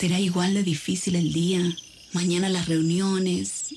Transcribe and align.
Será 0.00 0.18
igual 0.18 0.54
de 0.54 0.62
difícil 0.62 1.14
el 1.14 1.30
día. 1.30 1.60
Mañana 2.14 2.48
las 2.48 2.68
reuniones, 2.68 3.74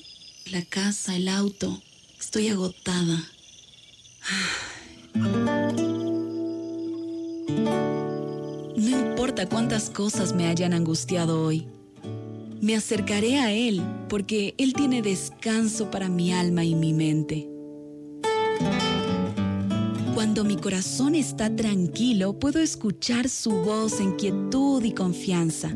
la 0.50 0.62
casa, 0.62 1.14
el 1.16 1.28
auto. 1.28 1.82
Estoy 2.18 2.48
agotada. 2.48 3.22
No 8.74 8.90
importa 8.90 9.46
cuántas 9.50 9.90
cosas 9.90 10.34
me 10.34 10.46
hayan 10.46 10.72
angustiado 10.72 11.44
hoy. 11.44 11.68
Me 12.62 12.74
acercaré 12.74 13.38
a 13.38 13.52
Él 13.52 13.82
porque 14.08 14.54
Él 14.56 14.72
tiene 14.72 15.02
descanso 15.02 15.90
para 15.90 16.08
mi 16.08 16.32
alma 16.32 16.64
y 16.64 16.74
mi 16.74 16.94
mente. 16.94 17.46
Cuando 20.14 20.42
mi 20.42 20.56
corazón 20.56 21.14
está 21.14 21.54
tranquilo, 21.54 22.38
puedo 22.38 22.60
escuchar 22.60 23.28
su 23.28 23.50
voz 23.50 24.00
en 24.00 24.16
quietud 24.16 24.82
y 24.82 24.92
confianza. 24.92 25.70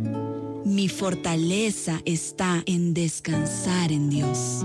Mi 0.68 0.86
fortaleza 0.86 2.02
está 2.04 2.62
en 2.66 2.92
descansar 2.92 3.90
en 3.90 4.10
Dios. 4.10 4.62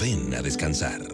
Ven 0.00 0.32
a 0.32 0.42
descansar. 0.42 1.13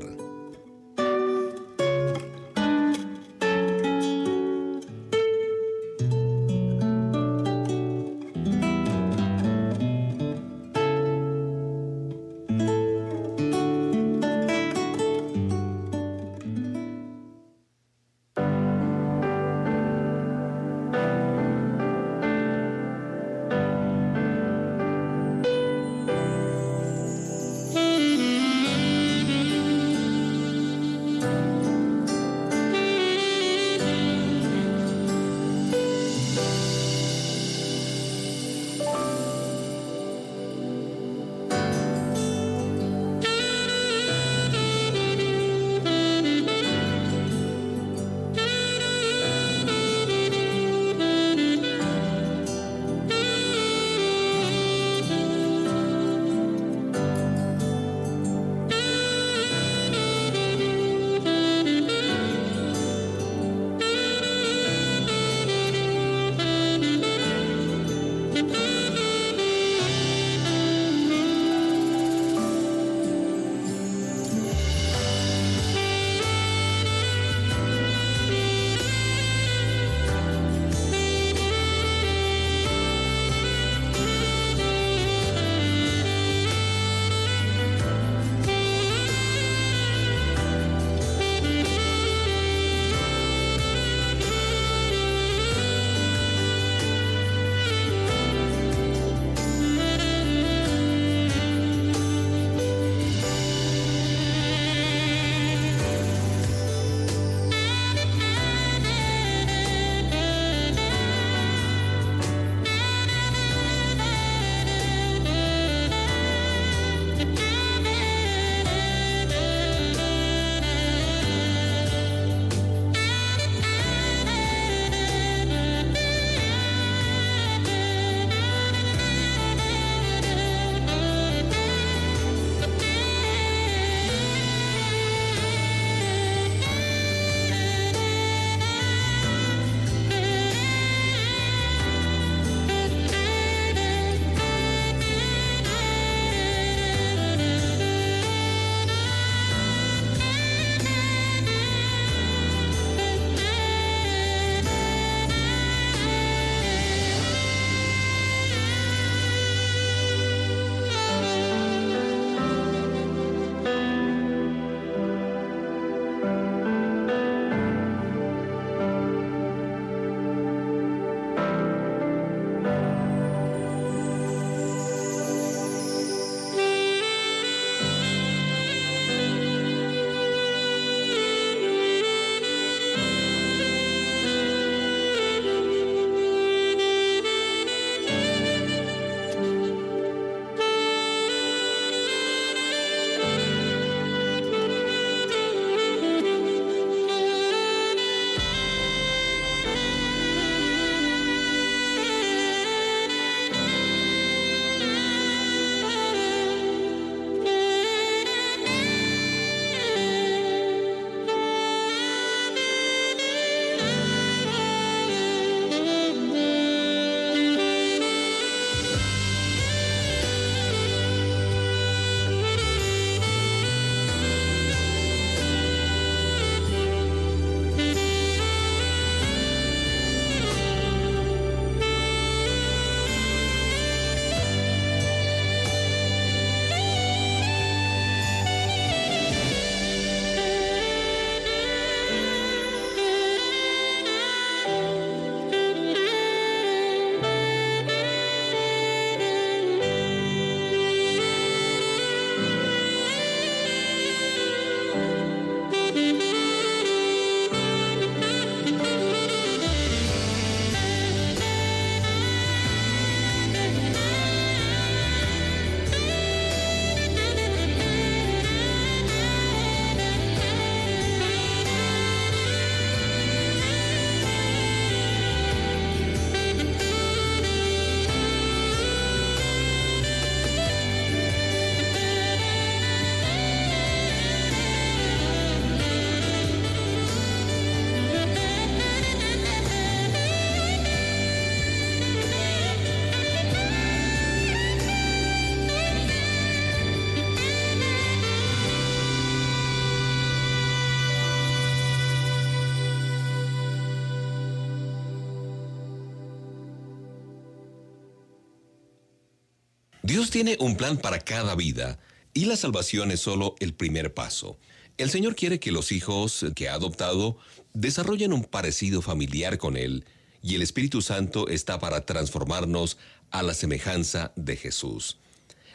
Dios 310.21 310.31
tiene 310.31 310.59
un 310.61 310.77
plan 310.77 310.99
para 310.99 311.19
cada 311.19 311.55
vida 311.55 311.99
y 312.35 312.45
la 312.45 312.55
salvación 312.55 313.11
es 313.11 313.21
solo 313.21 313.55
el 313.59 313.73
primer 313.73 314.13
paso. 314.13 314.59
El 314.99 315.09
Señor 315.09 315.35
quiere 315.35 315.59
que 315.59 315.73
los 315.73 315.93
hijos 315.93 316.45
que 316.55 316.69
ha 316.69 316.75
adoptado 316.75 317.39
desarrollen 317.73 318.35
un 318.35 318.45
parecido 318.45 319.01
familiar 319.01 319.57
con 319.57 319.79
Él 319.79 320.05
y 320.43 320.57
el 320.57 320.61
Espíritu 320.61 321.01
Santo 321.01 321.49
está 321.49 321.81
para 321.81 322.05
transformarnos 322.05 322.99
a 323.31 323.43
la 323.43 323.55
semejanza 323.55 324.35
de 324.37 324.57
Jesús. 324.59 325.17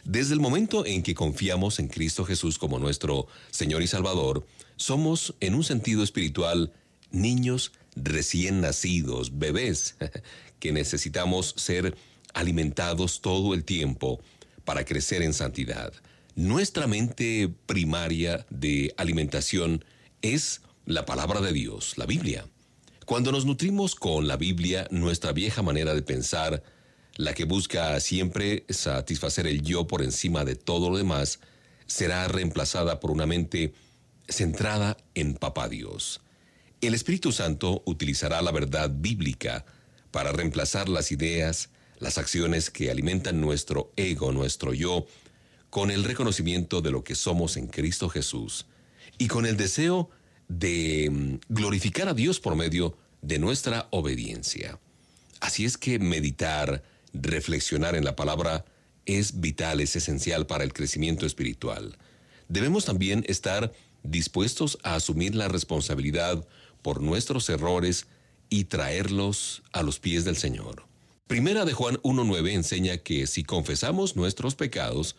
Desde 0.04 0.36
el 0.36 0.40
momento 0.40 0.86
en 0.86 1.02
que 1.02 1.16
confiamos 1.16 1.80
en 1.80 1.88
Cristo 1.88 2.24
Jesús 2.24 2.60
como 2.60 2.78
nuestro 2.78 3.26
Señor 3.50 3.82
y 3.82 3.88
Salvador, 3.88 4.46
somos, 4.76 5.34
en 5.40 5.56
un 5.56 5.64
sentido 5.64 6.04
espiritual, 6.04 6.72
niños 7.10 7.72
recién 7.96 8.62
nacidos, 8.62 9.40
bebés, 9.40 9.96
que 10.60 10.72
necesitamos 10.72 11.56
ser 11.58 11.98
alimentados 12.36 13.22
todo 13.22 13.56
el 13.56 13.64
tiempo 13.64 14.22
para 14.66 14.84
crecer 14.84 15.22
en 15.22 15.34
santidad. 15.34 15.94
Nuestra 16.36 16.88
mente 16.88 17.54
primaria 17.66 18.46
de 18.50 18.94
alimentación 18.98 19.86
es 20.22 20.62
la 20.86 21.06
palabra 21.06 21.40
de 21.40 21.54
Dios, 21.54 21.98
la 21.98 22.06
Biblia. 22.06 22.46
Cuando 23.06 23.32
nos 23.32 23.46
nutrimos 23.46 23.96
con 23.96 24.28
la 24.28 24.36
Biblia, 24.36 24.88
nuestra 24.92 25.32
vieja 25.32 25.62
manera 25.62 25.94
de 25.94 26.02
pensar 26.02 26.64
la 27.18 27.34
que 27.34 27.46
busca 27.46 27.98
siempre 28.00 28.66
satisfacer 28.68 29.48
el 29.48 29.62
yo 29.62 29.88
por 29.88 30.02
encima 30.02 30.44
de 30.44 30.56
todo 30.56 30.90
lo 30.90 30.98
demás, 30.98 31.40
será 31.86 32.28
reemplazada 32.28 33.00
por 33.00 33.12
una 33.12 33.26
mente 33.26 33.74
centrada 34.28 34.98
en 35.14 35.36
Papá 35.36 35.70
Dios. 35.70 36.22
El 36.82 36.94
Espíritu 36.94 37.32
Santo 37.32 37.84
utilizará 37.86 38.42
la 38.42 38.52
verdad 38.52 38.92
bíblica 38.94 39.66
para 40.12 40.32
reemplazar 40.32 40.90
las 40.90 41.12
ideas, 41.12 41.70
las 42.00 42.18
acciones 42.18 42.70
que 42.70 42.92
alimentan 42.92 43.42
nuestro 43.42 43.92
ego, 43.96 44.32
nuestro 44.32 44.74
yo, 44.74 45.06
con 45.70 45.92
el 45.92 46.04
reconocimiento 46.04 46.82
de 46.82 46.92
lo 46.92 47.04
que 47.04 47.16
somos 47.16 47.58
en 47.58 47.68
Cristo 47.68 48.10
Jesús 48.10 48.66
y 49.18 49.28
con 49.28 49.46
el 49.46 49.58
deseo 49.58 50.10
de 50.48 51.10
mm, 51.12 51.36
glorificar 51.50 52.08
a 52.08 52.14
Dios 52.14 52.40
por 52.40 52.56
medio 52.56 52.98
de 53.22 53.40
nuestra 53.40 53.88
obediencia. 53.92 54.80
Así 55.40 55.66
es 55.66 55.78
que 55.78 56.00
meditar, 56.00 56.84
reflexionar 57.14 57.96
en 57.96 58.06
la 58.06 58.16
palabra 58.16 58.66
es 59.06 59.40
vital, 59.40 59.82
es 59.82 59.96
esencial 59.96 60.48
para 60.48 60.64
el 60.64 60.74
crecimiento 60.74 61.26
espiritual. 61.26 61.98
Debemos 62.48 62.86
también 62.86 63.24
estar 63.28 63.72
dispuestos 64.04 64.78
a 64.84 64.96
asumir 64.96 65.36
la 65.36 65.48
responsabilidad 65.48 66.48
por 66.82 67.02
nuestros 67.02 67.50
errores 67.50 68.08
y 68.50 68.66
traerlos 68.66 69.64
a 69.72 69.82
los 69.82 70.00
pies 70.00 70.24
del 70.26 70.38
Señor. 70.38 70.86
Primera 71.28 71.66
de 71.66 71.74
Juan 71.74 71.96
1.9 72.04 72.52
enseña 72.52 72.98
que 72.98 73.26
si 73.26 73.44
confesamos 73.44 74.16
nuestros 74.16 74.54
pecados, 74.54 75.16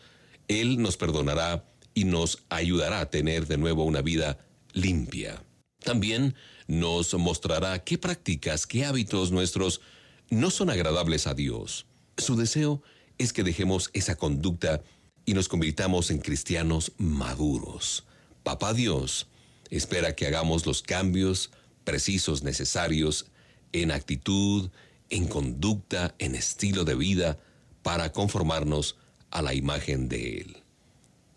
Él 0.47 0.81
nos 0.81 0.95
perdonará 0.95 1.65
y 1.93 2.05
nos 2.05 2.43
ayudará 2.47 3.01
a 3.01 3.09
tener 3.09 3.45
de 3.45 3.57
nuevo 3.57 3.83
una 3.83 4.01
vida 4.01 4.39
limpia. 4.71 5.43
También 5.83 6.33
nos 6.65 7.13
mostrará 7.13 7.83
qué 7.83 7.97
prácticas, 7.97 8.65
qué 8.65 8.85
hábitos 8.85 9.31
nuestros 9.31 9.81
no 10.29 10.49
son 10.49 10.69
agradables 10.69 11.27
a 11.27 11.33
Dios. 11.33 11.87
Su 12.15 12.37
deseo 12.37 12.81
es 13.17 13.33
que 13.33 13.43
dejemos 13.43 13.89
esa 13.91 14.15
conducta 14.15 14.81
y 15.25 15.33
nos 15.33 15.49
convirtamos 15.49 16.09
en 16.09 16.19
cristianos 16.19 16.93
maduros. 16.97 18.05
Papá 18.43 18.73
Dios 18.73 19.27
espera 19.69 20.15
que 20.15 20.25
hagamos 20.25 20.65
los 20.65 20.81
cambios 20.81 21.51
precisos 21.83 22.43
necesarios 22.43 23.25
en 23.73 23.91
actitud, 23.91 24.69
en 25.09 25.27
conducta, 25.27 26.15
en 26.19 26.35
estilo 26.35 26.85
de 26.85 26.95
vida, 26.95 27.39
para 27.81 28.11
conformarnos 28.11 28.97
a 29.31 29.41
la 29.41 29.53
imagen 29.53 30.09
de 30.09 30.39
Él. 30.39 30.57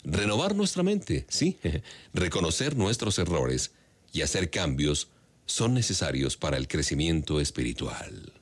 Renovar 0.02 0.54
nuestra 0.54 0.82
mente, 0.82 1.26
sí, 1.28 1.58
reconocer 2.14 2.76
nuestros 2.76 3.18
errores 3.18 3.72
y 4.12 4.22
hacer 4.22 4.50
cambios 4.50 5.08
son 5.46 5.74
necesarios 5.74 6.36
para 6.36 6.56
el 6.56 6.68
crecimiento 6.68 7.40
espiritual. 7.40 8.39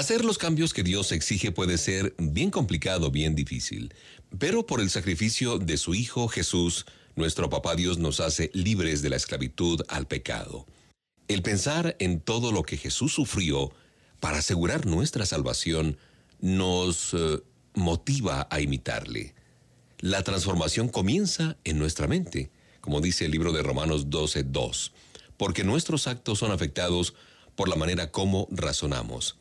Hacer 0.00 0.24
los 0.24 0.38
cambios 0.38 0.72
que 0.72 0.82
Dios 0.82 1.12
exige 1.12 1.52
puede 1.52 1.76
ser 1.76 2.14
bien 2.16 2.50
complicado, 2.50 3.10
bien 3.10 3.34
difícil, 3.34 3.92
pero 4.38 4.64
por 4.64 4.80
el 4.80 4.88
sacrificio 4.88 5.58
de 5.58 5.76
su 5.76 5.94
Hijo 5.94 6.26
Jesús, 6.26 6.86
nuestro 7.16 7.50
Papá 7.50 7.76
Dios 7.76 7.98
nos 7.98 8.18
hace 8.18 8.50
libres 8.54 9.02
de 9.02 9.10
la 9.10 9.16
esclavitud 9.16 9.82
al 9.88 10.06
pecado. 10.06 10.64
El 11.28 11.42
pensar 11.42 11.96
en 11.98 12.20
todo 12.20 12.50
lo 12.50 12.62
que 12.62 12.78
Jesús 12.78 13.12
sufrió 13.12 13.74
para 14.20 14.38
asegurar 14.38 14.86
nuestra 14.86 15.26
salvación 15.26 15.98
nos 16.40 17.12
eh, 17.12 17.42
motiva 17.74 18.48
a 18.50 18.58
imitarle. 18.62 19.34
La 19.98 20.22
transformación 20.22 20.88
comienza 20.88 21.58
en 21.64 21.78
nuestra 21.78 22.08
mente, 22.08 22.50
como 22.80 23.02
dice 23.02 23.26
el 23.26 23.32
libro 23.32 23.52
de 23.52 23.62
Romanos 23.62 24.08
12:2, 24.08 24.92
porque 25.36 25.62
nuestros 25.62 26.06
actos 26.06 26.38
son 26.38 26.52
afectados 26.52 27.12
por 27.54 27.68
la 27.68 27.76
manera 27.76 28.10
como 28.10 28.48
razonamos. 28.50 29.36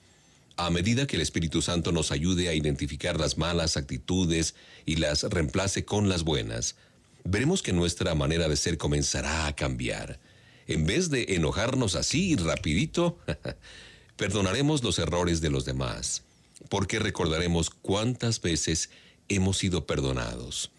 A 0.60 0.70
medida 0.72 1.08
que 1.08 1.16
el 1.16 1.22
Espíritu 1.22 1.62
Santo 1.62 1.94
nos 1.94 2.12
ayude 2.12 2.50
a 2.50 2.54
identificar 2.54 3.18
las 3.18 3.38
malas 3.38 3.78
actitudes 3.78 4.56
y 4.86 4.98
las 4.98 5.24
reemplace 5.24 5.86
con 5.86 6.10
las 6.10 6.24
buenas, 6.24 6.76
veremos 7.24 7.62
que 7.62 7.72
nuestra 7.72 8.14
manera 8.14 8.50
de 8.50 8.58
ser 8.58 8.78
comenzará 8.78 9.48
a 9.48 9.56
cambiar. 9.56 10.20
En 10.68 10.86
vez 10.86 11.10
de 11.10 11.28
enojarnos 11.30 11.96
así 11.96 12.36
rapidito, 12.36 13.18
perdonaremos 14.18 14.84
los 14.84 15.00
errores 15.00 15.40
de 15.40 15.50
los 15.50 15.64
demás, 15.64 16.24
porque 16.68 17.00
recordaremos 17.00 17.70
cuántas 17.70 18.42
veces 18.42 18.90
hemos 19.30 19.60
sido 19.60 19.88
perdonados. 19.88 20.72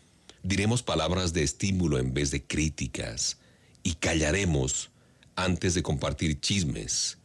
Diremos 0.43 0.83
palabras 0.83 1.33
de 1.33 1.43
estímulo 1.43 1.99
en 1.99 2.13
vez 2.13 2.31
de 2.31 2.43
críticas 2.43 3.39
y 3.83 3.95
callaremos 3.95 4.91
antes 5.37 5.73
de 5.73 5.83
compartir 5.83 6.39
chismes. 6.39 7.17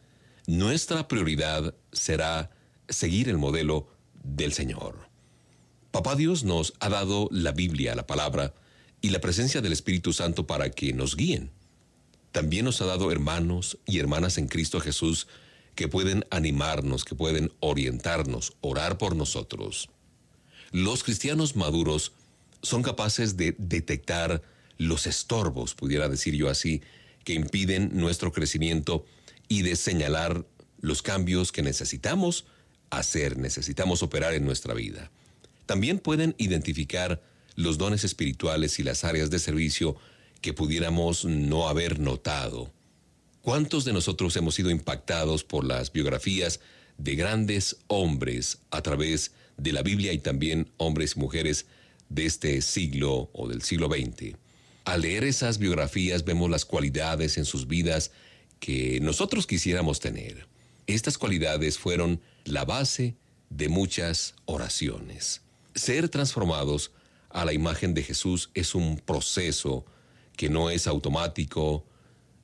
Nuestra 0.48 1.08
prioridad 1.08 1.74
será 1.92 2.52
seguir 2.88 3.30
el 3.30 3.38
modelo 3.38 3.88
del 4.24 4.54
Señor. 4.54 5.10
Papá 5.90 6.16
Dios 6.16 6.44
nos 6.44 6.74
ha 6.80 6.90
dado 6.90 7.30
la 7.32 7.52
Biblia, 7.52 7.96
la 7.96 8.06
palabra, 8.06 8.54
y 9.02 9.10
la 9.10 9.22
presencia 9.22 9.62
del 9.62 9.74
Espíritu 9.74 10.14
Santo 10.14 10.46
para 10.46 10.70
que 10.70 10.94
nos 10.94 11.16
guíen. 11.16 11.52
También 12.32 12.66
nos 12.66 12.82
ha 12.82 12.86
dado 12.86 13.12
hermanos 13.12 13.80
y 13.88 14.00
hermanas 14.00 14.38
en 14.38 14.48
Cristo 14.48 14.80
Jesús 14.80 15.28
que 15.74 15.88
pueden 15.88 16.26
animarnos, 16.30 17.06
que 17.06 17.16
pueden 17.16 17.52
orientarnos, 17.60 18.54
orar 18.62 18.98
por 18.98 19.16
nosotros. 19.16 19.90
Los 20.72 21.04
cristianos 21.04 21.56
maduros 21.56 22.12
son 22.62 22.84
capaces 22.84 23.36
de 23.36 23.56
detectar 23.58 24.44
los 24.78 25.08
estorbos, 25.08 25.74
pudiera 25.74 26.08
decir 26.08 26.36
yo 26.36 26.50
así, 26.50 26.82
que 27.24 27.34
impiden 27.34 27.92
nuestro 27.94 28.32
crecimiento 28.32 29.06
y 29.48 29.62
de 29.62 29.76
señalar 29.76 30.46
los 30.80 31.02
cambios 31.02 31.52
que 31.52 31.62
necesitamos 31.62 32.46
hacer, 32.90 33.38
necesitamos 33.38 34.04
operar 34.04 34.34
en 34.34 34.46
nuestra 34.46 34.74
vida. 34.74 35.12
También 35.66 36.00
pueden 36.00 36.36
identificar 36.38 37.22
los 37.56 37.78
dones 37.78 38.04
espirituales 38.04 38.80
y 38.80 38.84
las 38.84 39.04
áreas 39.04 39.30
de 39.30 39.40
servicio 39.40 39.96
que 40.42 40.54
pudiéramos 40.54 41.26
no 41.26 41.68
haber 41.68 42.00
notado. 42.00 42.72
¿Cuántos 43.42 43.86
de 43.86 43.94
nosotros 43.94 44.36
hemos 44.36 44.56
sido 44.56 44.70
impactados 44.70 45.44
por 45.44 45.66
las 45.66 45.92
biografías 45.92 46.60
de 46.98 47.16
grandes 47.16 47.78
hombres 47.88 48.60
a 48.72 48.82
través 48.82 49.32
de 49.58 49.72
la 49.72 49.82
Biblia 49.82 50.14
y 50.14 50.20
también 50.20 50.72
hombres 50.78 51.14
y 51.16 51.20
mujeres 51.20 51.66
de 52.10 52.26
este 52.26 52.62
siglo 52.62 53.30
o 53.34 53.48
del 53.48 53.62
siglo 53.62 53.88
XX? 53.88 54.36
Al 54.84 55.02
leer 55.02 55.24
esas 55.24 55.58
biografías 55.58 56.26
vemos 56.26 56.50
las 56.50 56.66
cualidades 56.66 57.38
en 57.38 57.46
sus 57.46 57.68
vidas 57.68 58.12
que 58.66 59.00
nosotros 59.00 59.46
quisiéramos 59.46 60.00
tener. 60.00 60.48
Estas 60.88 61.20
cualidades 61.20 61.78
fueron 61.78 62.20
la 62.46 62.66
base 62.66 63.16
de 63.52 63.70
muchas 63.70 64.34
oraciones. 64.46 65.44
Ser 65.76 66.10
transformados 66.10 66.92
a 67.30 67.46
la 67.46 67.54
imagen 67.54 67.94
de 67.94 68.02
Jesús 68.02 68.50
es 68.56 68.74
un 68.74 68.98
proceso 68.98 69.86
que 70.36 70.50
no 70.50 70.72
es 70.72 70.88
automático 70.88 71.86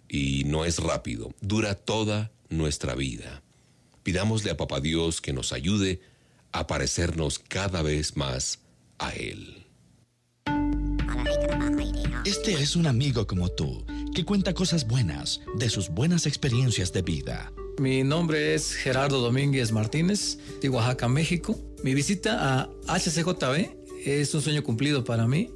y 0.08 0.44
no 0.44 0.64
es 0.64 0.78
rápido, 0.78 1.34
dura 1.42 1.74
toda 1.74 2.32
nuestra 2.50 2.94
vida. 2.94 3.42
Pidámosle 4.04 4.52
a 4.52 4.58
Papá 4.58 4.80
Dios 4.80 5.22
que 5.22 5.34
nos 5.34 5.52
ayude 5.52 6.02
a 6.52 6.68
parecernos 6.68 7.40
cada 7.40 7.82
vez 7.82 8.16
más 8.16 8.60
a 9.00 9.10
Él. 9.16 9.66
Este 12.26 12.54
es 12.54 12.76
un 12.76 12.86
amigo 12.86 13.26
como 13.26 13.50
tú, 13.50 13.84
que 14.14 14.26
cuenta 14.26 14.54
cosas 14.54 14.88
buenas 14.88 15.42
de 15.56 15.70
sus 15.70 15.90
buenas 15.90 16.26
experiencias 16.26 16.92
de 16.92 17.02
vida. 17.02 17.54
Mi 17.80 18.04
nombre 18.04 18.54
es 18.54 18.74
Gerardo 18.74 19.22
Domínguez 19.22 19.72
Martínez, 19.72 20.38
de 20.62 20.70
Oaxaca, 20.70 21.08
México. 21.08 21.58
Mi 21.84 21.94
visita 21.94 22.62
a 22.62 22.70
HCJB 22.88 23.70
es 24.06 24.34
un 24.36 24.42
sueño 24.42 24.64
cumplido 24.64 25.06
para 25.06 25.28
mí, 25.28 25.50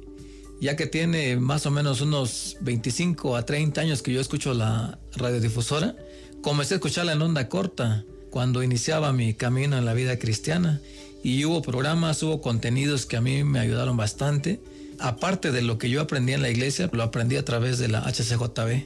ya 0.60 0.74
que 0.74 0.86
tiene 0.86 1.36
más 1.36 1.66
o 1.66 1.70
menos 1.70 2.00
unos 2.00 2.56
25 2.62 3.36
a 3.36 3.44
30 3.44 3.80
años 3.80 4.02
que 4.02 4.12
yo 4.12 4.20
escucho 4.20 4.54
la 4.54 4.98
radiodifusora. 5.14 5.94
Comencé 6.40 6.74
a 6.74 6.76
escucharla 6.76 7.12
en 7.12 7.22
onda 7.22 7.48
corta 7.48 8.04
cuando 8.30 8.62
iniciaba 8.62 9.12
mi 9.12 9.34
camino 9.34 9.76
en 9.76 9.84
la 9.84 9.92
vida 9.92 10.18
cristiana 10.18 10.80
y 11.22 11.44
hubo 11.44 11.60
programas, 11.60 12.22
hubo 12.22 12.40
contenidos 12.40 13.04
que 13.04 13.16
a 13.16 13.20
mí 13.20 13.44
me 13.44 13.60
ayudaron 13.60 13.96
bastante. 13.96 14.60
Aparte 14.98 15.52
de 15.52 15.62
lo 15.62 15.78
que 15.78 15.90
yo 15.90 16.00
aprendí 16.00 16.32
en 16.32 16.42
la 16.42 16.50
iglesia, 16.50 16.88
lo 16.92 17.02
aprendí 17.02 17.36
a 17.36 17.44
través 17.44 17.78
de 17.78 17.88
la 17.88 18.00
HCJB. 18.00 18.84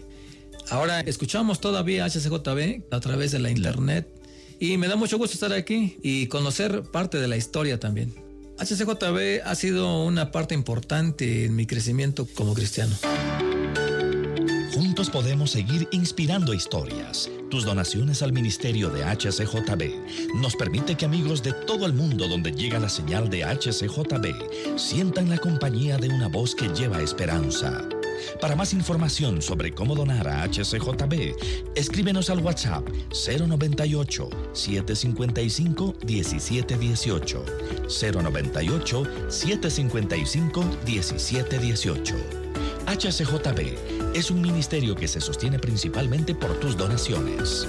Ahora 0.71 1.01
escuchamos 1.01 1.61
todavía 1.61 2.07
HCJB 2.07 2.83
a 2.91 3.01
través 3.01 3.33
de 3.33 3.39
la 3.39 3.51
internet 3.51 4.09
y 4.59 4.77
me 4.77 4.89
da 4.89 4.97
mucho 4.97 5.19
gusto 5.19 5.35
estar 5.35 5.53
aquí 5.53 5.97
y 6.03 6.27
conocer 6.27 6.83
parte 6.83 7.19
de 7.19 7.29
la 7.29 7.37
historia 7.37 7.81
también. 7.81 8.15
HCJB 8.59 9.43
ha 9.45 9.55
sido 9.55 10.05
una 10.05 10.31
parte 10.31 10.55
importante 10.55 11.47
en 11.47 11.57
mi 11.57 11.67
crecimiento 11.67 12.27
como 12.35 12.55
cristiano. 12.55 12.95
Juntos 14.75 15.09
podemos 15.11 15.51
seguir 15.51 15.89
inspirando 15.93 16.53
historias. 16.53 17.31
Tus 17.51 17.65
donaciones 17.65 18.23
al 18.23 18.33
ministerio 18.33 18.91
de 18.91 19.03
HCJB 19.03 20.37
nos 20.37 20.55
permite 20.55 20.95
que 20.95 21.05
amigos 21.05 21.43
de 21.43 21.53
todo 21.53 21.85
el 21.85 21.93
mundo 21.93 22.29
donde 22.29 22.53
llega 22.53 22.79
la 22.79 22.89
señal 22.89 23.29
de 23.29 23.45
HCJB 23.45 24.79
sientan 24.79 25.29
la 25.29 25.37
compañía 25.37 25.97
de 25.97 26.09
una 26.09 26.29
voz 26.29 26.55
que 26.55 26.69
lleva 26.69 27.03
esperanza. 27.03 27.89
Para 28.41 28.55
más 28.55 28.73
información 28.73 29.43
sobre 29.43 29.73
cómo 29.73 29.97
donar 29.97 30.29
a 30.29 30.45
HCJB, 30.45 31.35
escríbenos 31.75 32.31
al 32.31 32.39
WhatsApp 32.39 32.89
098 33.11 34.29
755 34.53 35.95
1718. 36.07 37.45
098 37.89 39.03
755 39.29 40.65
1718. 40.87 42.15
HCJB 42.87 44.00
es 44.15 44.31
un 44.31 44.41
ministerio 44.41 44.95
que 44.95 45.09
se 45.09 45.21
sostiene 45.21 45.59
principalmente 45.59 46.35
por 46.35 46.59
tus 46.61 46.77
donaciones. 46.77 47.67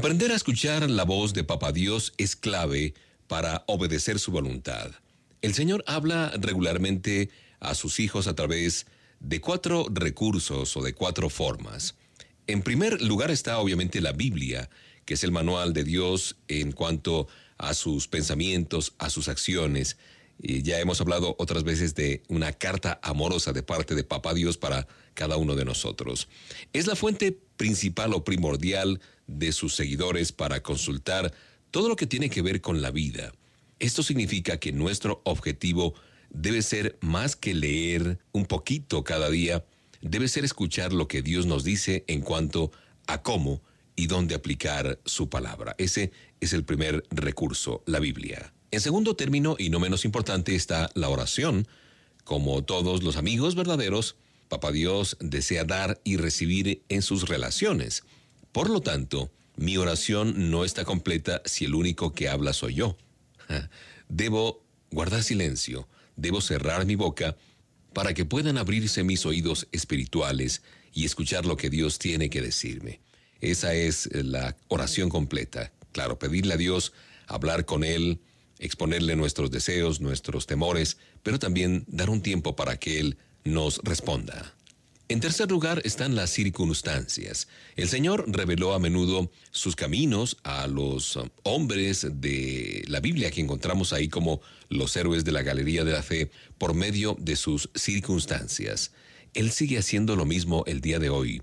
Aprender 0.00 0.32
a 0.32 0.34
escuchar 0.34 0.88
la 0.88 1.04
voz 1.04 1.34
de 1.34 1.44
Papá 1.44 1.72
Dios 1.72 2.14
es 2.16 2.34
clave 2.34 2.94
para 3.28 3.64
obedecer 3.66 4.18
su 4.18 4.32
voluntad. 4.32 4.92
El 5.42 5.52
Señor 5.52 5.84
habla 5.86 6.32
regularmente 6.40 7.28
a 7.60 7.74
sus 7.74 8.00
hijos 8.00 8.26
a 8.26 8.34
través 8.34 8.86
de 9.18 9.42
cuatro 9.42 9.84
recursos 9.90 10.74
o 10.78 10.82
de 10.82 10.94
cuatro 10.94 11.28
formas. 11.28 11.96
En 12.46 12.62
primer 12.62 13.02
lugar 13.02 13.30
está 13.30 13.58
obviamente 13.58 14.00
la 14.00 14.12
Biblia, 14.12 14.70
que 15.04 15.12
es 15.12 15.22
el 15.22 15.32
manual 15.32 15.74
de 15.74 15.84
Dios 15.84 16.38
en 16.48 16.72
cuanto 16.72 17.28
a 17.58 17.74
sus 17.74 18.08
pensamientos, 18.08 18.94
a 18.96 19.10
sus 19.10 19.28
acciones. 19.28 19.98
Y 20.38 20.62
ya 20.62 20.80
hemos 20.80 21.02
hablado 21.02 21.36
otras 21.38 21.62
veces 21.62 21.94
de 21.94 22.22
una 22.28 22.54
carta 22.54 23.00
amorosa 23.02 23.52
de 23.52 23.62
parte 23.62 23.94
de 23.94 24.02
Papá 24.02 24.32
Dios 24.32 24.56
para 24.56 24.88
cada 25.20 25.36
uno 25.36 25.54
de 25.54 25.66
nosotros. 25.66 26.28
Es 26.72 26.86
la 26.86 26.96
fuente 26.96 27.38
principal 27.58 28.14
o 28.14 28.24
primordial 28.24 29.02
de 29.26 29.52
sus 29.52 29.74
seguidores 29.74 30.32
para 30.32 30.62
consultar 30.62 31.34
todo 31.70 31.90
lo 31.90 31.96
que 31.96 32.06
tiene 32.06 32.30
que 32.30 32.40
ver 32.40 32.62
con 32.62 32.80
la 32.80 32.90
vida. 32.90 33.30
Esto 33.78 34.02
significa 34.02 34.56
que 34.56 34.72
nuestro 34.72 35.20
objetivo 35.24 35.92
debe 36.30 36.62
ser 36.62 36.96
más 37.02 37.36
que 37.36 37.52
leer 37.52 38.18
un 38.32 38.46
poquito 38.46 39.04
cada 39.04 39.28
día, 39.28 39.62
debe 40.00 40.26
ser 40.26 40.46
escuchar 40.46 40.94
lo 40.94 41.06
que 41.06 41.20
Dios 41.20 41.44
nos 41.44 41.64
dice 41.64 42.02
en 42.06 42.22
cuanto 42.22 42.72
a 43.06 43.20
cómo 43.20 43.60
y 43.96 44.06
dónde 44.06 44.34
aplicar 44.34 45.00
su 45.04 45.28
palabra. 45.28 45.74
Ese 45.76 46.12
es 46.40 46.54
el 46.54 46.64
primer 46.64 47.04
recurso, 47.10 47.82
la 47.84 48.00
Biblia. 48.00 48.54
En 48.70 48.80
segundo 48.80 49.16
término, 49.16 49.56
y 49.58 49.68
no 49.68 49.80
menos 49.80 50.06
importante, 50.06 50.54
está 50.54 50.88
la 50.94 51.10
oración. 51.10 51.68
Como 52.24 52.64
todos 52.64 53.02
los 53.02 53.18
amigos 53.18 53.54
verdaderos, 53.54 54.16
Papá 54.50 54.72
Dios 54.72 55.16
desea 55.20 55.62
dar 55.62 56.00
y 56.02 56.16
recibir 56.16 56.82
en 56.88 57.02
sus 57.02 57.28
relaciones. 57.28 58.02
Por 58.50 58.68
lo 58.68 58.80
tanto, 58.80 59.30
mi 59.54 59.76
oración 59.76 60.50
no 60.50 60.64
está 60.64 60.84
completa 60.84 61.40
si 61.44 61.66
el 61.66 61.74
único 61.76 62.14
que 62.14 62.28
habla 62.28 62.52
soy 62.52 62.74
yo. 62.74 62.98
Debo 64.08 64.66
guardar 64.90 65.22
silencio, 65.22 65.88
debo 66.16 66.40
cerrar 66.40 66.84
mi 66.84 66.96
boca 66.96 67.36
para 67.92 68.12
que 68.12 68.24
puedan 68.24 68.58
abrirse 68.58 69.04
mis 69.04 69.24
oídos 69.24 69.68
espirituales 69.70 70.62
y 70.92 71.04
escuchar 71.04 71.46
lo 71.46 71.56
que 71.56 71.70
Dios 71.70 72.00
tiene 72.00 72.28
que 72.28 72.42
decirme. 72.42 73.00
Esa 73.40 73.72
es 73.74 74.08
la 74.12 74.56
oración 74.66 75.10
completa. 75.10 75.72
Claro, 75.92 76.18
pedirle 76.18 76.54
a 76.54 76.56
Dios, 76.56 76.92
hablar 77.28 77.66
con 77.66 77.84
Él, 77.84 78.20
exponerle 78.58 79.14
nuestros 79.14 79.52
deseos, 79.52 80.00
nuestros 80.00 80.48
temores, 80.48 80.96
pero 81.22 81.38
también 81.38 81.84
dar 81.86 82.10
un 82.10 82.20
tiempo 82.20 82.56
para 82.56 82.78
que 82.78 82.98
Él 82.98 83.16
nos 83.44 83.80
responda. 83.84 84.54
En 85.10 85.18
tercer 85.18 85.50
lugar 85.50 85.82
están 85.84 86.14
las 86.14 86.30
circunstancias. 86.30 87.48
El 87.74 87.88
Señor 87.88 88.26
reveló 88.28 88.74
a 88.74 88.78
menudo 88.78 89.28
sus 89.50 89.74
caminos 89.74 90.36
a 90.44 90.68
los 90.68 91.16
um, 91.16 91.28
hombres 91.42 92.06
de 92.20 92.84
la 92.86 93.00
Biblia 93.00 93.32
que 93.32 93.40
encontramos 93.40 93.92
ahí 93.92 94.08
como 94.08 94.40
los 94.68 94.94
héroes 94.96 95.24
de 95.24 95.32
la 95.32 95.42
Galería 95.42 95.82
de 95.82 95.90
la 95.90 96.04
Fe 96.04 96.30
por 96.58 96.74
medio 96.74 97.16
de 97.18 97.34
sus 97.34 97.70
circunstancias. 97.74 98.92
Él 99.34 99.50
sigue 99.50 99.78
haciendo 99.78 100.14
lo 100.14 100.26
mismo 100.26 100.62
el 100.68 100.80
día 100.80 101.00
de 101.00 101.10
hoy. 101.10 101.42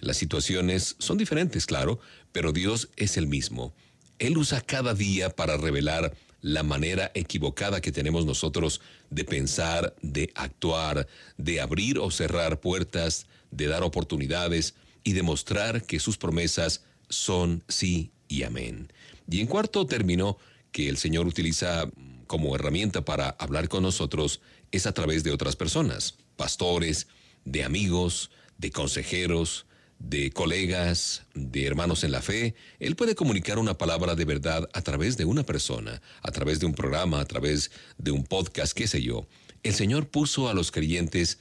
Las 0.00 0.18
situaciones 0.18 0.96
son 0.98 1.16
diferentes, 1.16 1.64
claro, 1.64 1.98
pero 2.32 2.52
Dios 2.52 2.90
es 2.96 3.16
el 3.16 3.26
mismo. 3.26 3.74
Él 4.18 4.36
usa 4.36 4.60
cada 4.60 4.92
día 4.92 5.30
para 5.30 5.56
revelar 5.56 6.14
la 6.46 6.62
manera 6.62 7.10
equivocada 7.14 7.80
que 7.80 7.90
tenemos 7.90 8.24
nosotros 8.24 8.80
de 9.10 9.24
pensar, 9.24 9.96
de 10.00 10.30
actuar, 10.36 11.08
de 11.36 11.60
abrir 11.60 11.98
o 11.98 12.08
cerrar 12.12 12.60
puertas, 12.60 13.26
de 13.50 13.66
dar 13.66 13.82
oportunidades 13.82 14.76
y 15.02 15.14
demostrar 15.14 15.82
que 15.82 15.98
sus 15.98 16.18
promesas 16.18 16.84
son 17.08 17.64
sí 17.66 18.12
y 18.28 18.44
amén. 18.44 18.92
Y 19.28 19.40
en 19.40 19.48
cuarto 19.48 19.86
término, 19.86 20.38
que 20.70 20.88
el 20.88 20.98
Señor 20.98 21.26
utiliza 21.26 21.90
como 22.28 22.54
herramienta 22.54 23.04
para 23.04 23.30
hablar 23.30 23.68
con 23.68 23.82
nosotros 23.82 24.40
es 24.70 24.86
a 24.86 24.92
través 24.92 25.24
de 25.24 25.32
otras 25.32 25.56
personas, 25.56 26.14
pastores, 26.36 27.08
de 27.44 27.64
amigos, 27.64 28.30
de 28.56 28.70
consejeros, 28.70 29.65
de 29.98 30.30
colegas, 30.30 31.24
de 31.34 31.66
hermanos 31.66 32.04
en 32.04 32.12
la 32.12 32.22
fe, 32.22 32.54
Él 32.78 32.96
puede 32.96 33.14
comunicar 33.14 33.58
una 33.58 33.78
palabra 33.78 34.14
de 34.14 34.24
verdad 34.24 34.68
a 34.72 34.82
través 34.82 35.16
de 35.16 35.24
una 35.24 35.44
persona, 35.44 36.02
a 36.22 36.30
través 36.30 36.60
de 36.60 36.66
un 36.66 36.74
programa, 36.74 37.20
a 37.20 37.24
través 37.24 37.70
de 37.98 38.10
un 38.10 38.24
podcast, 38.24 38.72
qué 38.72 38.86
sé 38.86 39.02
yo. 39.02 39.26
El 39.62 39.74
Señor 39.74 40.08
puso 40.08 40.48
a 40.48 40.54
los 40.54 40.70
creyentes 40.70 41.38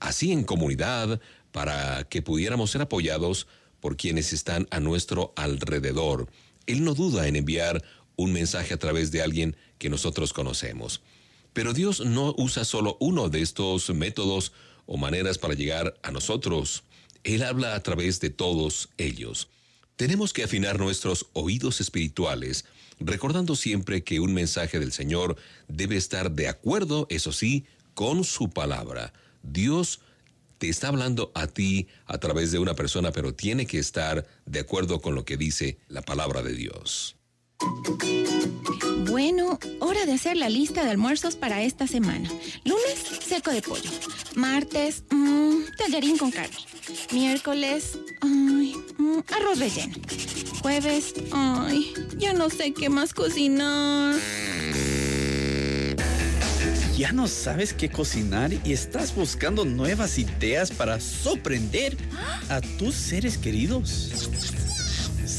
así 0.00 0.32
en 0.32 0.44
comunidad 0.44 1.20
para 1.52 2.04
que 2.04 2.22
pudiéramos 2.22 2.70
ser 2.70 2.82
apoyados 2.82 3.46
por 3.80 3.96
quienes 3.96 4.32
están 4.32 4.66
a 4.70 4.80
nuestro 4.80 5.32
alrededor. 5.36 6.30
Él 6.66 6.84
no 6.84 6.94
duda 6.94 7.28
en 7.28 7.36
enviar 7.36 7.84
un 8.16 8.32
mensaje 8.32 8.74
a 8.74 8.78
través 8.78 9.10
de 9.10 9.22
alguien 9.22 9.56
que 9.78 9.90
nosotros 9.90 10.32
conocemos. 10.32 11.02
Pero 11.52 11.72
Dios 11.72 12.00
no 12.04 12.34
usa 12.36 12.64
solo 12.64 12.96
uno 13.00 13.28
de 13.28 13.42
estos 13.42 13.90
métodos 13.90 14.52
o 14.86 14.96
maneras 14.96 15.38
para 15.38 15.54
llegar 15.54 15.98
a 16.02 16.10
nosotros. 16.10 16.84
Él 17.26 17.42
habla 17.42 17.74
a 17.74 17.82
través 17.82 18.20
de 18.20 18.30
todos 18.30 18.88
ellos. 18.98 19.48
Tenemos 19.96 20.32
que 20.32 20.44
afinar 20.44 20.78
nuestros 20.78 21.26
oídos 21.32 21.80
espirituales, 21.80 22.66
recordando 23.00 23.56
siempre 23.56 24.04
que 24.04 24.20
un 24.20 24.32
mensaje 24.32 24.78
del 24.78 24.92
Señor 24.92 25.36
debe 25.66 25.96
estar 25.96 26.30
de 26.30 26.46
acuerdo, 26.46 27.08
eso 27.10 27.32
sí, 27.32 27.66
con 27.94 28.22
su 28.22 28.50
palabra. 28.50 29.12
Dios 29.42 29.98
te 30.58 30.68
está 30.68 30.86
hablando 30.86 31.32
a 31.34 31.48
ti 31.48 31.88
a 32.06 32.18
través 32.18 32.52
de 32.52 32.60
una 32.60 32.74
persona, 32.74 33.10
pero 33.10 33.34
tiene 33.34 33.66
que 33.66 33.80
estar 33.80 34.24
de 34.46 34.60
acuerdo 34.60 35.00
con 35.00 35.16
lo 35.16 35.24
que 35.24 35.36
dice 35.36 35.78
la 35.88 36.02
palabra 36.02 36.42
de 36.42 36.52
Dios. 36.52 37.15
Bueno, 39.08 39.58
hora 39.80 40.04
de 40.04 40.12
hacer 40.12 40.36
la 40.36 40.48
lista 40.48 40.84
de 40.84 40.90
almuerzos 40.90 41.36
para 41.36 41.62
esta 41.62 41.86
semana. 41.86 42.28
Lunes, 42.64 42.98
seco 43.26 43.50
de 43.50 43.62
pollo. 43.62 43.90
Martes, 44.34 45.04
mmm, 45.10 45.62
tallarín 45.78 46.18
con 46.18 46.30
carne. 46.30 46.56
Miércoles, 47.12 47.98
mm, 48.22 49.18
arroz 49.34 49.58
relleno. 49.58 49.94
Jueves, 50.62 51.14
ay, 51.32 51.94
ya 52.18 52.32
no 52.32 52.50
sé 52.50 52.72
qué 52.72 52.88
más 52.88 53.14
cocinar. 53.14 54.16
¿Ya 56.96 57.12
no 57.12 57.28
sabes 57.28 57.74
qué 57.74 57.90
cocinar 57.90 58.52
y 58.64 58.72
estás 58.72 59.14
buscando 59.14 59.66
nuevas 59.66 60.18
ideas 60.18 60.70
para 60.70 60.98
sorprender 60.98 61.96
a 62.48 62.60
tus 62.78 62.94
seres 62.94 63.36
queridos? 63.36 64.12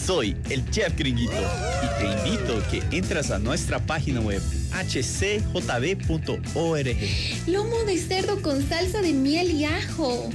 Soy 0.07 0.37
el 0.49 0.63
chef 0.71 0.95
gringuito 0.97 1.33
y 1.33 1.99
te 1.99 2.29
invito 2.29 2.57
a 2.57 2.67
que 2.69 2.81
entres 2.95 3.29
a 3.29 3.39
nuestra 3.39 3.77
página 3.77 4.21
web 4.21 4.41
hcjb.org. 4.71 5.67
Lomo 7.45 7.83
de 7.83 7.97
cerdo 7.97 8.41
con 8.41 8.65
salsa 8.69 9.01
de 9.01 9.11
miel 9.11 9.51
y 9.51 9.65
ajo. 9.65 10.29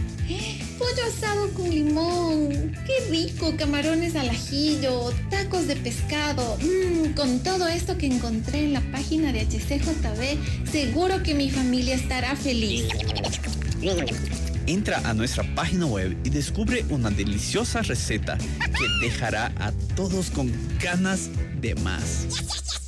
Pollo 0.78 1.04
asado 1.08 1.48
con 1.54 1.70
limón. 1.70 2.76
Qué 2.86 3.08
rico. 3.08 3.54
Camarones 3.56 4.14
al 4.14 4.28
ajillo. 4.28 5.10
Tacos 5.30 5.66
de 5.66 5.76
pescado. 5.76 6.58
Mm, 6.58 7.14
con 7.14 7.42
todo 7.42 7.66
esto 7.66 7.96
que 7.96 8.08
encontré 8.08 8.64
en 8.64 8.74
la 8.74 8.82
página 8.92 9.32
de 9.32 9.40
HCJB, 9.40 10.70
seguro 10.70 11.22
que 11.22 11.32
mi 11.32 11.50
familia 11.50 11.94
estará 11.94 12.36
feliz. 12.36 12.88
Entra 14.66 15.00
a 15.04 15.12
nuestra 15.12 15.42
página 15.54 15.86
web 15.86 16.16
y 16.24 16.30
descubre 16.30 16.84
una 16.88 17.10
deliciosa 17.10 17.82
receta 17.82 18.38
que 18.38 19.06
dejará 19.06 19.52
a 19.58 19.72
todos 19.96 20.30
con 20.30 20.52
ganas 20.78 21.30
de 21.60 21.74
más. 21.76 22.81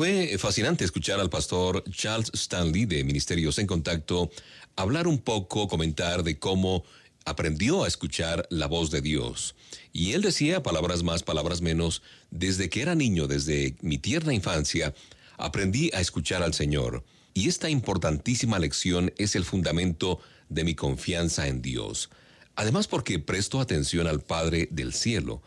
Fue 0.00 0.38
fascinante 0.38 0.82
escuchar 0.82 1.20
al 1.20 1.28
pastor 1.28 1.84
Charles 1.90 2.30
Stanley 2.32 2.86
de 2.86 3.04
Ministerios 3.04 3.58
en 3.58 3.66
Contacto 3.66 4.30
hablar 4.74 5.06
un 5.06 5.18
poco, 5.18 5.68
comentar 5.68 6.22
de 6.22 6.38
cómo 6.38 6.84
aprendió 7.26 7.84
a 7.84 7.86
escuchar 7.86 8.46
la 8.48 8.66
voz 8.66 8.90
de 8.90 9.02
Dios. 9.02 9.56
Y 9.92 10.12
él 10.12 10.22
decía, 10.22 10.62
palabras 10.62 11.02
más, 11.02 11.22
palabras 11.22 11.60
menos, 11.60 12.00
desde 12.30 12.70
que 12.70 12.80
era 12.80 12.94
niño, 12.94 13.26
desde 13.26 13.76
mi 13.82 13.98
tierna 13.98 14.32
infancia, 14.32 14.94
aprendí 15.36 15.90
a 15.92 16.00
escuchar 16.00 16.42
al 16.42 16.54
Señor. 16.54 17.04
Y 17.34 17.50
esta 17.50 17.68
importantísima 17.68 18.58
lección 18.58 19.12
es 19.18 19.36
el 19.36 19.44
fundamento 19.44 20.18
de 20.48 20.64
mi 20.64 20.74
confianza 20.74 21.46
en 21.46 21.60
Dios. 21.60 22.08
Además 22.56 22.88
porque 22.88 23.18
presto 23.18 23.60
atención 23.60 24.06
al 24.06 24.22
Padre 24.22 24.66
del 24.70 24.94
cielo. 24.94 25.42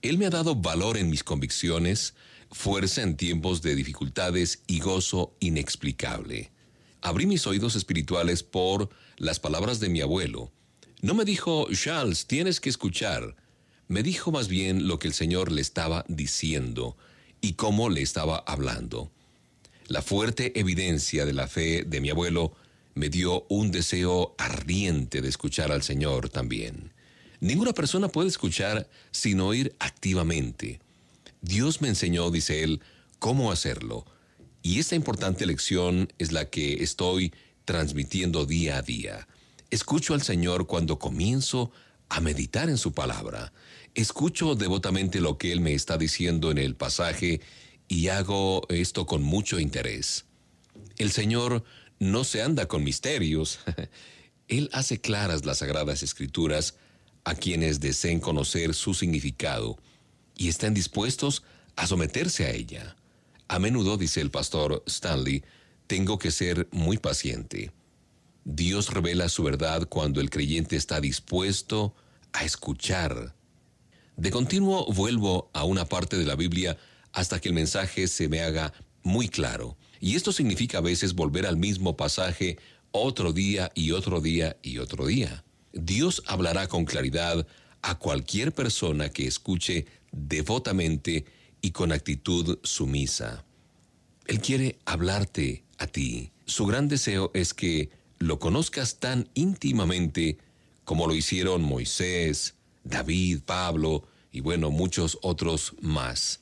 Él 0.00 0.16
me 0.16 0.24
ha 0.24 0.30
dado 0.30 0.54
valor 0.54 0.96
en 0.96 1.10
mis 1.10 1.24
convicciones, 1.24 2.14
fuerza 2.50 3.02
en 3.02 3.16
tiempos 3.16 3.62
de 3.62 3.74
dificultades 3.74 4.62
y 4.66 4.80
gozo 4.80 5.34
inexplicable. 5.40 6.50
Abrí 7.00 7.26
mis 7.26 7.46
oídos 7.46 7.76
espirituales 7.76 8.42
por 8.42 8.88
las 9.16 9.38
palabras 9.40 9.80
de 9.80 9.88
mi 9.88 10.00
abuelo. 10.00 10.50
No 11.00 11.14
me 11.14 11.24
dijo, 11.24 11.68
Charles, 11.72 12.26
tienes 12.26 12.60
que 12.60 12.70
escuchar. 12.70 13.36
Me 13.86 14.02
dijo 14.02 14.32
más 14.32 14.48
bien 14.48 14.88
lo 14.88 14.98
que 14.98 15.08
el 15.08 15.14
Señor 15.14 15.52
le 15.52 15.60
estaba 15.60 16.04
diciendo 16.08 16.96
y 17.40 17.52
cómo 17.54 17.88
le 17.88 18.02
estaba 18.02 18.38
hablando. 18.46 19.10
La 19.86 20.02
fuerte 20.02 20.58
evidencia 20.58 21.24
de 21.24 21.32
la 21.32 21.46
fe 21.48 21.84
de 21.86 22.00
mi 22.00 22.10
abuelo 22.10 22.52
me 22.94 23.08
dio 23.08 23.46
un 23.48 23.70
deseo 23.70 24.34
ardiente 24.38 25.22
de 25.22 25.28
escuchar 25.28 25.70
al 25.70 25.82
Señor 25.82 26.28
también. 26.28 26.92
Ninguna 27.40 27.72
persona 27.72 28.08
puede 28.08 28.28
escuchar 28.28 28.88
sin 29.12 29.40
oír 29.40 29.74
activamente. 29.78 30.80
Dios 31.40 31.80
me 31.80 31.88
enseñó, 31.88 32.30
dice 32.30 32.62
él, 32.62 32.80
cómo 33.18 33.52
hacerlo. 33.52 34.06
Y 34.62 34.78
esta 34.80 34.96
importante 34.96 35.46
lección 35.46 36.12
es 36.18 36.32
la 36.32 36.50
que 36.50 36.82
estoy 36.82 37.32
transmitiendo 37.64 38.44
día 38.44 38.78
a 38.78 38.82
día. 38.82 39.28
Escucho 39.70 40.14
al 40.14 40.22
Señor 40.22 40.66
cuando 40.66 40.98
comienzo 40.98 41.70
a 42.08 42.20
meditar 42.20 42.68
en 42.68 42.78
su 42.78 42.92
palabra. 42.92 43.52
Escucho 43.94 44.54
devotamente 44.54 45.20
lo 45.20 45.38
que 45.38 45.52
Él 45.52 45.60
me 45.60 45.74
está 45.74 45.98
diciendo 45.98 46.50
en 46.50 46.58
el 46.58 46.74
pasaje 46.74 47.40
y 47.86 48.08
hago 48.08 48.62
esto 48.68 49.06
con 49.06 49.22
mucho 49.22 49.60
interés. 49.60 50.24
El 50.96 51.10
Señor 51.12 51.64
no 51.98 52.24
se 52.24 52.42
anda 52.42 52.66
con 52.66 52.84
misterios. 52.84 53.60
Él 54.48 54.70
hace 54.72 55.00
claras 55.00 55.44
las 55.44 55.58
sagradas 55.58 56.02
escrituras 56.02 56.76
a 57.24 57.34
quienes 57.34 57.80
deseen 57.80 58.20
conocer 58.20 58.74
su 58.74 58.94
significado 58.94 59.78
y 60.38 60.48
están 60.48 60.72
dispuestos 60.72 61.42
a 61.76 61.86
someterse 61.86 62.46
a 62.46 62.50
ella. 62.52 62.96
A 63.48 63.58
menudo, 63.58 63.98
dice 63.98 64.22
el 64.22 64.30
pastor 64.30 64.82
Stanley, 64.86 65.44
tengo 65.86 66.18
que 66.18 66.30
ser 66.30 66.68
muy 66.70 66.96
paciente. 66.96 67.72
Dios 68.44 68.90
revela 68.94 69.28
su 69.28 69.42
verdad 69.42 69.86
cuando 69.88 70.22
el 70.22 70.30
creyente 70.30 70.76
está 70.76 71.00
dispuesto 71.00 71.94
a 72.32 72.44
escuchar. 72.44 73.34
De 74.16 74.30
continuo 74.30 74.86
vuelvo 74.92 75.50
a 75.52 75.64
una 75.64 75.84
parte 75.84 76.16
de 76.16 76.24
la 76.24 76.36
Biblia 76.36 76.78
hasta 77.12 77.40
que 77.40 77.48
el 77.48 77.54
mensaje 77.54 78.06
se 78.08 78.28
me 78.28 78.40
haga 78.40 78.72
muy 79.02 79.28
claro. 79.28 79.76
Y 80.00 80.14
esto 80.14 80.32
significa 80.32 80.78
a 80.78 80.82
veces 80.82 81.14
volver 81.14 81.46
al 81.46 81.56
mismo 81.56 81.96
pasaje 81.96 82.58
otro 82.92 83.32
día 83.32 83.70
y 83.74 83.92
otro 83.92 84.20
día 84.20 84.56
y 84.62 84.78
otro 84.78 85.06
día. 85.06 85.44
Dios 85.72 86.22
hablará 86.26 86.68
con 86.68 86.84
claridad 86.84 87.46
a 87.82 87.98
cualquier 87.98 88.52
persona 88.52 89.10
que 89.10 89.26
escuche 89.26 89.86
devotamente 90.12 91.24
y 91.60 91.70
con 91.72 91.92
actitud 91.92 92.58
sumisa. 92.62 93.44
Él 94.26 94.40
quiere 94.40 94.78
hablarte 94.84 95.64
a 95.78 95.86
ti. 95.86 96.32
Su 96.44 96.66
gran 96.66 96.88
deseo 96.88 97.30
es 97.34 97.54
que 97.54 97.90
lo 98.18 98.38
conozcas 98.38 98.98
tan 98.98 99.28
íntimamente 99.34 100.38
como 100.84 101.06
lo 101.06 101.14
hicieron 101.14 101.62
Moisés, 101.62 102.54
David, 102.84 103.40
Pablo 103.44 104.06
y 104.32 104.40
bueno, 104.40 104.70
muchos 104.70 105.18
otros 105.22 105.74
más. 105.80 106.40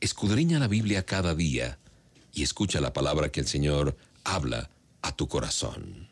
Escudriña 0.00 0.58
la 0.58 0.68
Biblia 0.68 1.04
cada 1.04 1.34
día 1.34 1.78
y 2.32 2.42
escucha 2.42 2.80
la 2.80 2.92
palabra 2.92 3.30
que 3.30 3.40
el 3.40 3.46
Señor 3.46 3.96
habla 4.24 4.70
a 5.02 5.14
tu 5.14 5.28
corazón. 5.28 6.11